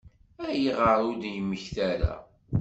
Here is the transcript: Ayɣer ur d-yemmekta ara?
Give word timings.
Ayɣer 0.47 0.97
ur 1.07 1.15
d-yemmekta 1.21 1.81
ara? 1.93 2.13